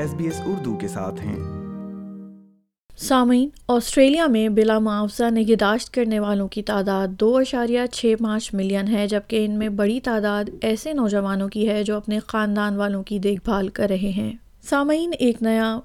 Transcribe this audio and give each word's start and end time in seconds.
S 0.00 0.14
B 0.14 0.24
S 0.24 0.40
Urdu 0.46 0.76
کے 0.76 0.88
ساتھ 0.88 1.20
ہیں۔ 1.20 1.38
سامعین، 2.96 3.48
آسٹریلیا 3.68 4.26
میں 4.26 4.48
بلا 4.48 4.78
معاوضہ 4.78 5.30
نگہداشت 5.30 5.94
کرنے 5.94 6.20
والوں 6.20 6.48
کی 6.48 6.62
تعداد 6.62 7.08
دو 7.08 7.36
اشاریہ 7.36 7.80
چھ 7.92 8.14
پانچ 8.20 8.54
ملین 8.54 8.88
ہے، 8.88 9.06
جبکہ 9.06 9.44
ان 9.44 9.50
میں 9.50 9.68
بڑی 9.68 10.00
تعداد 10.00 10.44
ایسے 10.62 10.92
نوجوانوں 10.92 11.48
کی 11.48 11.68
ہے 11.68 11.84
جو 11.84 11.96
اپنے 11.96 12.18
خاندان 12.26 12.76
والوں 12.76 13.02
کی 13.02 13.18
دیکھ 13.18 13.40
بھال 13.44 13.68
کر 13.68 13.86
رہے 13.88 14.10
ہیں۔ 14.16 14.32
سامعین، 14.62 15.10
ایک 15.18 15.42
نیا 15.42 15.78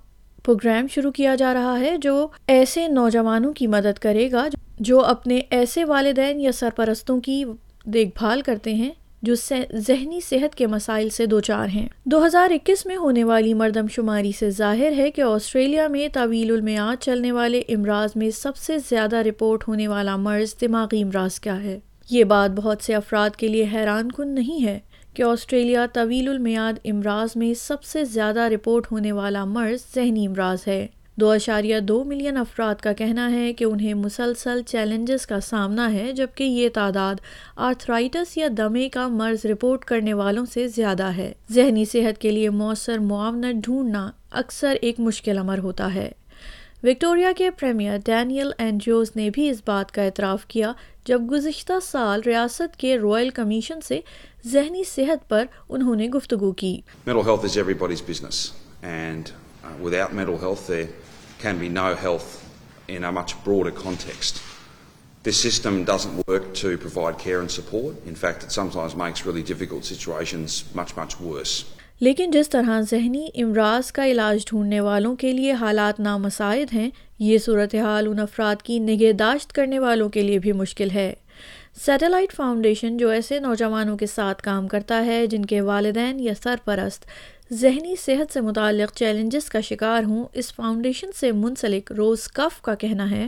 پروگرام 0.46 0.88
شروع 0.88 1.12
کیا 1.12 1.36
جا 1.36 1.54
رہا 1.54 1.80
ہے 1.80 1.98
جو 1.98 2.28
ایسے 2.48 2.88
نوجوانوں 2.88 3.54
کی 3.54 3.68
مدد 3.68 4.00
کرے 4.00 4.32
گا 4.32 4.48
جو 4.80 5.06
اپنے 5.06 5.42
ایسے 5.50 5.86
والدین 5.86 6.40
یا 6.40 6.52
سرپرستوں 6.52 7.22
کی 7.22 7.44
دیکھ 7.86 8.10
بھال 8.18 8.42
کرتے 8.42 8.74
ہیں۔ 8.74 8.92
جو 9.26 9.36
ذہنی 9.74 10.20
صحت 10.30 10.56
کے 10.56 10.68
مسائل 10.68 11.10
سے 11.10 11.26
دو 11.26 11.40
چار 11.40 11.68
ہیں۔ 11.68 11.88
دو 12.06 12.26
ہزار 12.26 12.52
اکیس 12.52 12.86
میں 12.86 12.96
ہونے 12.96 13.24
والی 13.24 13.54
مردم 13.54 13.88
شماری 13.88 14.32
سے 14.40 14.50
ظاہر 14.50 14.92
ہے 14.98 15.12
کہ 15.12 15.22
آسٹریلیا 15.22 15.88
میں 15.88 16.08
طویل 16.14 16.52
المیاد 16.52 17.02
چلنے 17.02 17.32
والے 17.32 17.60
امراض 17.60 18.10
میں 18.16 18.30
سب 18.30 18.58
سے 18.58 18.78
زیادہ 18.90 19.16
رپورٹ 19.16 19.68
ہونے 19.68 19.88
والا 19.88 20.16
مرض 20.16 20.54
دماغی 20.62 21.04
امراض 21.04 21.40
کیا 21.40 21.64
ہے۔ 21.64 21.80
یہ 22.10 22.24
بات 22.24 22.52
بہت 22.52 22.78
سے 22.82 22.96
افراد 22.96 23.30
کے 23.30 23.48
لیے 23.48 23.66
حیران 23.74 24.12
کن 24.12 24.28
نہیں 24.28 24.66
ہے 24.66 24.80
کہ 25.14 25.24
آسٹریلیا 25.24 25.86
طویل 25.94 26.30
المیاد 26.30 26.74
امراض 26.86 27.30
میں 27.36 27.54
سب 27.54 27.84
سے 27.84 28.04
زیادہ 28.04 28.40
رپورٹ 28.40 28.92
ہونے 28.92 29.12
والا 29.12 29.46
مرض 29.46 29.80
ذہنی 29.96 30.28
امراض 30.28 30.68
ہے۔ 30.68 30.88
دو 31.18 31.30
اشاریہ 31.30 31.80
دو 31.80 32.04
ملین 32.04 32.38
افراد 32.38 32.76
کا 32.76 32.94
کہنا 32.94 33.32
ہے 33.32 33.54
کہ 33.54 33.64
انہیں 33.64 33.94
مسلسل 33.94 34.62
چیلنجز 34.68 35.28
کا 35.28 35.40
سامنا 35.40 35.94
ہے، 35.94 36.12
جبکہ 36.12 36.44
یہ 36.44 36.70
تعداد 36.74 37.16
آرتھرائٹس 37.56 38.38
یا 38.38 38.48
دمے 38.58 38.90
کا 38.90 39.08
مرض 39.08 39.46
رپورٹ 39.46 39.86
کرنے 39.86 40.14
والوں 40.14 40.46
سے 40.46 40.68
زیادہ 40.68 41.04
ہے۔ 41.04 41.34
ذہنی 41.52 41.86
صحت 41.86 42.22
کے 42.22 42.32
لیے 42.32 42.50
مؤثر 42.50 43.00
معاونت 43.00 43.56
ڈھونڈنا 43.64 44.12
اکثر 44.32 44.76
ایک 44.82 45.00
مشکل 45.00 45.38
عمر 45.38 45.58
ہوتا 45.58 45.94
ہے۔ 45.94 46.12
وکٹوریا 46.84 47.32
کے 47.38 47.52
پریمیئر 47.52 47.98
ڈینیل 48.06 48.52
اینجوز 48.58 49.12
نے 49.16 49.30
بھی 49.30 49.50
اس 49.50 49.62
بات 49.66 49.92
کا 49.92 50.02
اعتراف 50.02 50.46
کیا، 50.46 50.74
جب 51.06 51.22
گزشتہ 51.32 51.74
سال 51.82 52.22
ریاست 52.26 52.76
کے 52.78 52.98
رائل 52.98 53.30
کمیشن 53.30 53.82
سے 53.82 54.00
ذہنی 54.48 54.84
صحت 54.84 55.30
پر 55.30 55.46
انہوں 55.70 55.96
نے 55.96 56.10
گفتگو 56.10 56.52
کی۔ 56.52 56.82
Uh, 59.66 59.70
without 59.80 60.14
mental 60.14 60.38
health, 60.38 60.68
there 60.68 60.90
can 61.40 61.58
be 61.58 61.70
no 61.70 61.96
health 61.96 62.28
in 62.88 63.04
a 63.04 63.12
much 63.12 63.32
broader 63.44 63.72
context. 63.72 64.42
This 65.24 65.42
system 65.42 65.84
doesn't 65.84 66.28
work 66.28 66.54
to 66.56 66.78
provide 66.78 67.18
care 67.18 67.40
and 67.40 67.50
support. 67.50 67.96
In 68.06 68.14
fact, 68.16 68.44
it 68.44 68.52
sometimes 68.52 68.96
makes 68.96 69.26
really 69.26 69.42
difficult 69.44 69.84
situations 69.86 70.64
much, 70.76 70.96
much 70.96 71.20
worse. 71.22 71.64
لیکن 72.02 72.32
جس 72.32 72.50
طرح 72.50 72.80
ذہنی 72.90 73.28
امراض 73.42 73.92
کا 73.92 74.06
علاج 74.08 74.46
ڈھونڈنے 74.48 74.80
والوں 74.80 75.16
کے 75.16 75.32
لیے 75.32 75.52
حالات 75.60 76.00
نامساعد 76.00 76.74
ہیں 76.74 76.90
یہ 77.20 77.38
صورتحال 77.38 78.08
ان 78.08 78.20
افراد 78.20 78.62
کی 78.64 78.80
نگہداشت 78.80 79.54
کرنے 79.54 79.80
والوں 79.80 80.10
کے 80.10 80.22
لیے 80.22 80.40
بھی 80.40 80.52
مشکل 80.52 80.90
ہے 80.94 81.14
سیٹلائٹ 81.86 82.34
فاؤنڈیشن 82.36 82.98
جو 82.98 83.10
ایسے 83.10 83.40
نوجوانوں 83.40 83.98
کے 83.98 84.06
ساتھ 84.08 84.42
کام 84.44 84.68
کرتا 84.68 85.04
ہے 85.06 85.26
جن 85.28 85.46
کے 85.46 85.62
والدین 85.62 86.20
یا 86.20 86.34
سرپرست 86.44 87.06
ذہنی 87.54 87.96
صحت 87.96 88.34
سے 88.34 88.42
متعلق 88.42 88.94
چیلنجز 88.94 89.50
کا 89.50 89.60
شکار 89.60 90.04
ہوں 90.04 90.26
اس 90.34 90.56
فاؤنڈیشن 90.56 91.12
سے 91.12 91.32
منسلک 91.32 91.92
روز 91.92 92.28
کف 92.28 92.62
کا 92.62 92.76
کہنا 92.76 93.12
ہے۔ 93.12 93.28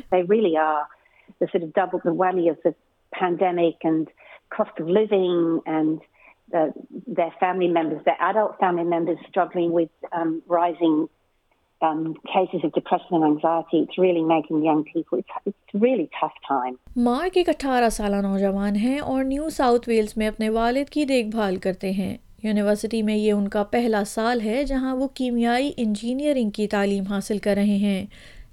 مارک 16.95 17.31
ایک 17.33 17.49
اٹھارہ 17.49 17.89
سالہ 17.89 18.15
نوجوان 18.15 18.75
ہیں 18.75 18.99
اور 18.99 19.23
نیو 19.23 19.49
ساؤتھ 19.49 19.89
ویلز 19.89 20.13
میں 20.17 20.27
اپنے 20.27 20.49
والد 20.49 20.89
کی 20.89 21.05
دیکھ 21.05 21.27
بھال 21.27 21.55
کرتے 21.55 21.92
ہیں۔ 21.92 22.17
یونیورسٹی 22.43 23.02
میں 23.02 23.15
یہ 23.15 23.31
ان 23.31 23.48
کا 23.48 23.64
پہلا 23.64 24.03
سال 24.03 24.42
ہے 24.42 24.64
جہاں 24.64 24.95
وہ 24.95 25.08
کیمیائی 25.08 25.71
انجینئرنگ 25.77 26.49
کی 26.49 26.67
تعلیم 26.67 27.03
حاصل 27.03 27.37
کر 27.37 27.53
رہے 27.55 27.64
ہیں۔ 27.64 28.05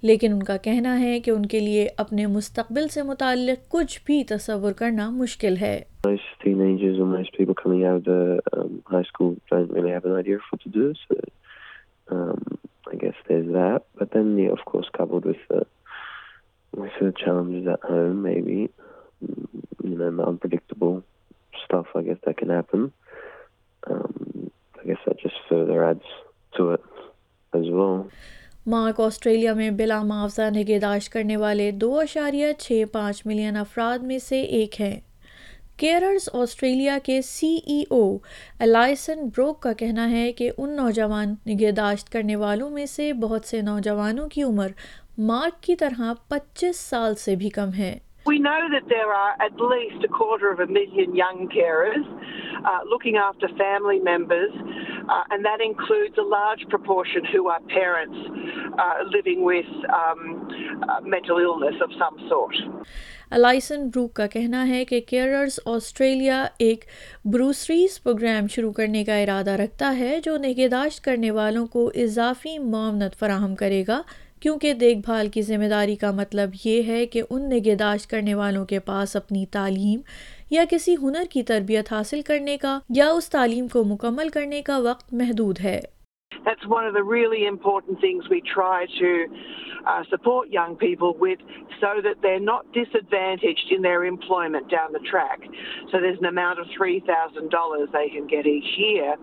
لیکن 0.02 0.32
ان 0.32 0.42
کا 0.42 0.56
کہنا 0.56 1.00
ہے 1.00 1.20
کہ 1.20 1.30
ان 1.30 1.46
کے 1.46 1.60
لیے 1.60 1.88
اپنے 1.96 2.26
مستقبل 2.26 2.88
سے 2.88 3.02
متعلق 3.02 3.68
کچھ 3.68 4.00
بھی 4.06 4.24
تصور 4.24 4.72
کرنا 4.72 5.10
مشکل 5.10 5.56
ہے۔ 5.56 5.82
مارک 28.66 29.00
آسٹریلیا 29.00 29.54
میں 29.54 29.70
بلا 29.70 30.02
معاوضہ 30.02 30.42
نگہداشت 30.54 31.12
کرنے 31.12 31.36
والے 31.36 31.70
دو 31.70 31.98
اشاریہ 31.98 32.52
چھ 32.58 32.84
پانچ 32.92 33.26
ملین 33.26 33.56
افراد 33.56 33.98
میں 33.98 34.18
سے 34.18 34.42
ایک 34.42 34.80
ہیں۔ 34.80 35.00
کیئررز 35.76 36.28
آسٹریلیا 36.32 36.98
کے 37.02 37.22
سی 37.22 37.58
ای 37.66 37.82
او 37.90 38.18
الائسن 38.58 39.24
بروک 39.24 39.60
کا 39.62 39.72
کہنا 39.72 40.10
ہے 40.10 40.32
کہ 40.32 40.50
ان 40.58 40.76
نوجوان 40.76 41.34
نگہداشت 41.46 42.12
کرنے 42.12 42.36
والوں 42.36 42.70
میں 42.70 42.86
سے 42.86 43.12
بہت 43.12 43.44
سے 43.44 43.60
نوجوانوں 43.60 44.28
کی 44.28 44.42
عمر 44.42 44.68
مارک 45.18 45.62
کی 45.62 45.76
طرح 45.76 46.12
پچیس 46.28 46.76
سال 46.76 47.14
سے 47.14 47.36
بھی 47.36 47.48
کم 47.48 47.72
ہے۔ 47.78 47.98
We 48.32 48.38
know 48.38 48.60
that 48.74 48.86
there 48.88 49.12
are 49.14 49.34
at 49.46 49.62
least 49.72 50.04
a 50.04 50.12
quarter 50.18 50.50
of 50.52 50.60
a 50.60 50.70
million 50.72 51.16
young 51.16 51.40
carers 51.56 52.06
uh, 52.64 52.82
looking 52.92 53.18
after 53.24 53.50
family 53.58 54.00
members 54.02 54.52
uh, 55.08 55.24
and 55.30 55.44
that 55.44 55.60
includes 55.60 56.16
a 56.18 56.22
large 56.22 56.66
proportion 56.68 57.24
who 57.32 57.48
are 57.48 57.60
parents 57.60 58.16
uh, 58.78 58.98
living 59.10 59.44
with 59.44 59.66
um, 59.92 60.48
uh, 60.88 61.00
mental 61.02 61.38
illness 61.38 61.76
of 61.80 61.90
some 61.98 62.16
sort. 62.28 62.54
Alison 63.30 63.88
Brook 63.88 64.12
کا 64.14 64.26
کہنا 64.26 64.66
ہے 64.68 64.84
کہ 64.84 65.00
carers 65.00 65.58
Australia 65.66 66.46
ایک 66.58 66.84
بروسریز 67.24 68.02
programme 68.02 68.46
شروع 68.46 68.72
کرنے 68.72 69.04
کا 69.04 69.16
ارادہ 69.16 69.50
رکھتا 69.50 69.96
ہے 69.98 70.18
جو 70.24 70.36
نگہداشت 70.36 71.04
کرنے 71.04 71.30
والوں 71.30 71.66
کو 71.66 71.90
اضافی 71.94 72.58
معاونت 72.58 73.16
فراہم 73.18 73.54
کرے 73.54 73.84
گا 73.88 74.02
کیونکہ 74.44 74.72
دیکھ 74.74 74.98
بھال 75.04 75.28
کی 75.34 75.42
ذمہ 75.42 75.68
داری 75.70 75.94
کا 75.96 76.10
مطلب 76.14 76.54
یہ 76.64 76.82
ہے 76.86 77.04
کہ 77.12 77.20
ان 77.30 77.48
نگہداشت 77.48 78.08
کرنے 78.10 78.34
والوں 78.34 78.64
کے 78.72 78.78
پاس 78.88 79.14
اپنی 79.16 79.44
تعلیم 79.52 80.00
یا 80.50 80.64
کسی 80.70 80.94
ہنر 81.02 81.30
کی 81.32 81.42
تربیت 81.50 81.92
حاصل 81.92 82.22
کرنے 82.22 82.56
کا 82.62 82.78
یا 82.96 83.08
اس 83.10 83.28
تعلیم 83.30 83.68
کو 83.72 83.84
مکمل 83.84 84.28
کرنے 84.34 84.60
کا 84.62 84.78
وقت 84.84 85.14
محدود 85.20 85.60
ہے 85.64 85.80
That's 86.48 86.66
one 86.72 86.86
of 86.86 86.94
the 86.94 87.02
really 87.02 87.46
important 87.46 88.02
things 88.02 88.28
we 88.28 88.40
try 88.48 88.80
to 88.96 89.12
uh, 89.92 90.02
support 90.10 90.50
young 90.50 90.76
people 90.76 91.16
with 91.22 91.46
so 91.80 91.94
that 92.02 92.20
they're 92.20 92.44
not 92.48 92.70
disadvantaged 92.74 93.72
in 93.78 93.88
their 93.88 94.04
employment 94.04 94.70
down 94.76 94.92
the 94.92 95.02
track. 95.12 95.48
So 95.90 96.02
there's 96.04 96.22
an 96.24 96.30
amount 96.32 96.58
of 96.58 96.76
$3,000 96.76 97.96
they 97.96 98.06
can 98.10 98.30
get 98.36 98.52
each 98.54 98.70
year 98.76 99.16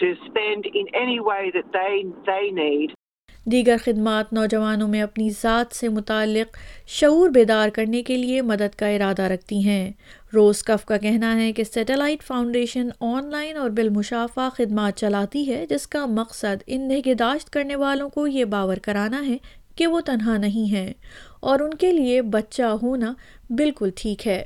to 0.00 0.14
spend 0.28 0.72
in 0.74 0.96
any 1.04 1.20
way 1.32 1.44
that 1.58 1.70
they, 1.80 1.94
they 2.32 2.42
need 2.62 2.96
دیگر 3.44 3.76
خدمات 3.84 4.32
نوجوانوں 4.32 4.88
میں 4.88 5.02
اپنی 5.02 5.30
ذات 5.30 5.74
سے 5.74 5.88
متعلق 5.88 6.56
شعور 6.86 7.28
بیدار 7.28 7.68
کرنے 7.68 8.02
کے 8.02 8.16
لیے 8.16 8.42
مدد 8.42 8.74
کا 8.74 8.88
ارادہ 8.88 9.22
رکھتی 9.22 9.64
ہیں۔ 9.64 9.92
روز 10.34 10.62
کف 10.62 10.84
کا 10.84 10.96
کہنا 10.96 11.42
ہے 11.42 11.52
کہ 11.52 11.64
سیٹلائٹ 11.64 12.22
فاؤنڈیشن 12.22 12.88
آن 13.00 13.30
لائن 13.30 13.56
اور 13.56 13.70
بالمشافہ 13.70 14.48
خدمات 14.52 14.96
چلاتی 14.96 15.54
ہے، 15.54 15.66
جس 15.66 15.86
کا 15.86 16.06
مقصد 16.06 16.62
ان 16.66 16.88
نگہداشت 16.88 17.50
کرنے 17.50 17.76
والوں 17.76 18.08
کو 18.08 18.26
یہ 18.26 18.44
باور 18.44 18.76
کرانا 18.76 19.26
ہے 19.26 19.36
کہ 19.76 19.86
وہ 19.86 20.00
تنہا 20.00 20.36
نہیں 20.36 20.72
ہیں 20.74 20.92
اور 21.40 21.60
ان 21.60 21.74
کے 21.74 21.92
لیے 21.92 22.22
بچہ 22.22 22.76
ہونا 22.82 23.12
بالکل 23.50 23.90
ٹھیک 23.96 24.26
ہے۔ 24.26 24.44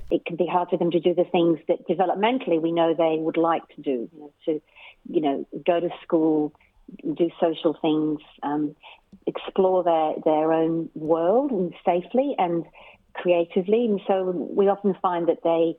Do 7.15 7.31
social 7.41 7.77
things, 7.81 8.21
um, 8.43 8.75
explore 9.27 9.83
their, 9.85 10.15
their 10.25 10.53
own 10.53 10.89
world 10.95 11.51
and 11.51 11.73
safely 11.85 12.35
and 12.39 12.65
creatively. 13.15 13.87
And 13.87 14.01
so 14.07 14.31
we 14.31 14.69
often 14.69 14.95
find 15.01 15.29
that 15.29 15.43
they 15.43 15.77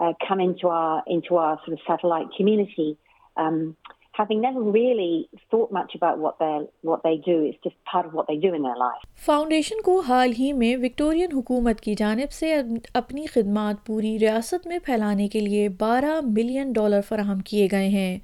uh, 0.00 0.12
come 0.26 0.40
into 0.40 0.68
our 0.68 1.02
into 1.06 1.36
our 1.36 1.58
sort 1.64 1.74
of 1.74 1.80
satellite 1.86 2.26
community, 2.36 2.96
um, 3.36 3.76
having 4.12 4.40
never 4.40 4.60
really 4.60 5.28
thought 5.50 5.70
much 5.72 5.94
about 5.94 6.18
what 6.18 6.38
they 6.38 6.66
what 6.82 7.02
they 7.02 7.16
do. 7.16 7.36
It's 7.44 7.58
just 7.62 7.76
part 7.84 8.06
of 8.06 8.12
what 8.12 8.26
they 8.26 8.36
do 8.36 8.54
in 8.54 8.62
their 8.62 8.76
life. 8.76 9.06
Foundation 9.24 9.80
کو 9.84 9.98
حال 10.00 10.32
ہی 10.38 10.52
میں 10.52 10.76
Victorian 10.82 11.32
حکومت 11.32 11.80
کی 11.80 11.94
جانب 11.94 12.32
سے 12.32 12.54
اپنی 12.94 13.26
خدمات 13.26 13.86
پوری 13.86 14.18
ریاست 14.18 14.66
میں 14.66 14.78
پھیلانے 14.84 15.28
کے 15.28 15.40
لیے 15.40 15.68
بارہ 15.78 16.20
ملین 16.24 16.72
ڈالر 16.72 17.00
فراہم 17.08 17.38
کیے 17.50 17.68
گئے 17.72 17.88
ہیں 17.88 18.18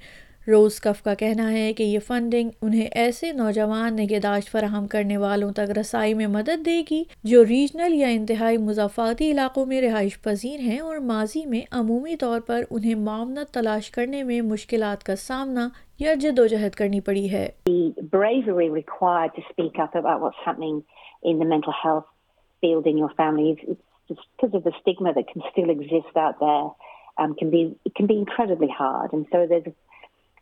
روز 0.47 0.79
کف 0.79 1.03
کا 1.03 1.13
کہنا 1.13 1.51
ہے 1.51 1.73
کہ 1.73 1.83
یہ 1.83 1.99
فنڈنگ 1.99 2.49
انہیں 2.61 2.87
ایسے 2.91 3.31
نوجوان 3.31 3.95
نگہداشت 3.95 4.51
فراہم 4.51 4.87
کرنے 4.87 5.17
والوں 5.17 5.51
تک 5.51 5.77
رسائی 5.77 6.13
میں 6.13 6.27
مدد 6.27 6.65
دے 6.65 6.83
گی 6.91 7.03
جو 7.23 7.45
ریجنل 7.45 7.93
یا 7.93 8.07
انتہائی 8.07 8.57
مضافاتی 8.57 9.31
علاقوں 9.31 9.65
میں 9.65 9.81
رہائش 9.81 10.21
پذیر 10.21 10.59
ہیں 10.59 10.79
اور 10.79 10.97
ماضی 10.97 11.45
میں 11.45 11.61
عمومی 11.71 12.15
طور 12.15 12.39
پر 12.39 12.61
انہیں 12.71 12.95
معاونت 12.95 13.53
تلاش 13.53 13.91
کرنے 13.91 14.23
میں 14.23 14.41
مشکلات 14.41 15.03
کا 15.03 15.15
سامنا 15.15 15.69
یا 15.99 16.13
جد 16.13 16.39
و 16.39 16.47
جہد 16.47 16.75
کرنی 16.75 16.99
پڑی 16.99 17.31
ہے۔ 17.31 17.49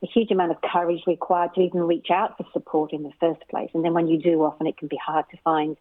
A, 0.04 0.08
huge 0.08 0.32
amount 0.32 0.52
of 0.52 0.62
courage 0.62 1.04
required 1.08 1.52
to 1.56 1.62
even 1.62 1.82
reach 1.84 2.10
out 2.12 2.38
for 2.38 2.46
support 2.52 2.94
in 2.94 3.04
the 3.04 3.12
first 3.20 3.42
place. 3.50 3.70
And 3.74 3.86
then 3.86 3.94
when 3.94 4.08
you 4.08 4.22
do, 4.22 4.44
often 4.44 4.68
it 4.68 4.78
can 4.78 4.88
be 4.88 4.98
hard 4.98 5.26
to 5.32 5.38
find 5.40 5.78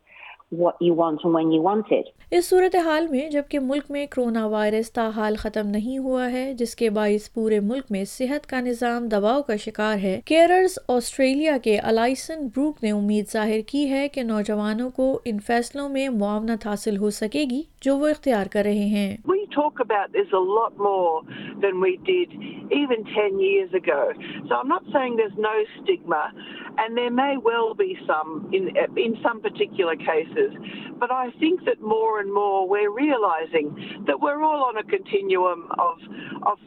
اس 2.30 2.48
صورتحال 2.48 3.06
میں 3.08 3.28
جبکہ 3.30 3.60
ملک 3.60 3.90
میں 3.90 4.04
کرونا 4.06 4.46
وائرس 4.46 4.92
تاحال 4.92 5.36
ختم 5.36 5.68
نہیں 5.68 5.98
ہوا 5.98 6.30
ہے 6.32 6.52
جس 6.54 6.74
کے 6.76 6.90
باعث 6.90 7.32
پورے 7.32 7.60
ملک 7.60 7.84
میں 7.90 8.04
صحت 8.04 8.46
کا 8.46 8.60
نظام 8.60 9.08
دباؤ 9.08 9.42
کا 9.42 9.56
شکار 9.56 9.98
ہے 9.98 10.20
کیئرز 10.24 10.78
آسٹریلیا 10.88 11.56
کے 11.64 11.78
الائسن 11.78 12.46
بروک 12.46 12.82
نے 12.84 12.90
امید 12.90 13.32
ظاہر 13.32 13.60
کی 13.66 13.88
ہے 13.90 14.08
کہ 14.08 14.22
نوجوانوں 14.22 14.90
کو 14.90 15.18
ان 15.24 15.38
فیصلوں 15.46 15.88
میں 15.88 16.08
معاونت 16.08 16.66
حاصل 16.66 16.96
ہو 16.96 17.10
سکے 17.10 17.44
گی 17.50 17.62
جو 17.82 17.96
وہ 17.96 18.08
اختیار 18.08 18.46
کر 18.52 18.62
رہے 18.62 18.72
ہیں۔ 18.72 19.16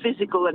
فزیکل 0.04 0.48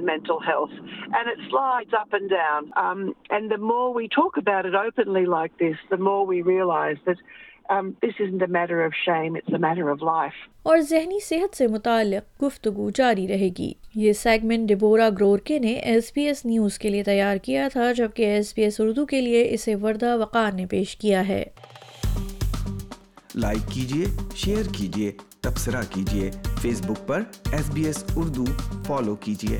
اور 10.62 10.78
ذہنی 10.78 11.20
صحت 11.20 11.56
سے 11.56 11.66
متعلق 11.66 12.42
گفتگو 12.42 12.90
جاری 12.90 13.28
رہے 13.28 13.48
گی۔ 13.58 13.72
یہ 13.94 14.12
سیگمنٹ 14.12 14.68
ڈبورا 14.68 15.08
گرورکے 15.08 15.58
نے 15.58 15.72
ایس 15.72 16.12
بی 16.14 16.22
ایس 16.22 16.44
نیوز 16.44 16.78
کے 16.78 16.88
لیے 16.88 17.02
تیار 17.02 17.36
کیا 17.36 17.68
تھا 17.72 17.92
جبکہ 17.92 18.22
ایس 18.22 18.54
بی 18.56 18.62
ایس 18.62 18.80
اردو 18.80 19.06
کے 19.06 19.20
لیے 19.20 19.54
اسے 19.54 19.74
وردہ 19.74 20.16
وقار 20.16 20.52
نے 20.52 20.66
پیش 20.66 20.96
کیا 20.96 21.28
ہے۔ 21.28 21.44
لائک 23.34 23.72
کیجیے 23.72 24.04
شیئر 24.36 24.62
کیجیے 24.72 25.12
تبصرہ 25.40 25.82
کیجیے 25.94 26.30
فیس 26.62 26.82
بک 26.86 27.08
پر 27.08 27.22
S 27.52 27.70
B 27.70 27.84
S 27.84 28.04
Urdu 28.16 28.44
follow 28.86 29.16
کیجیے 29.16 29.58